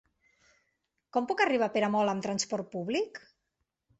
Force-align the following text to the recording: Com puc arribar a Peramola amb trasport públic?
Com 1.17 1.27
puc 1.31 1.43
arribar 1.45 1.69
a 1.71 1.75
Peramola 1.77 2.15
amb 2.15 2.25
trasport 2.27 2.71
públic? 2.79 3.21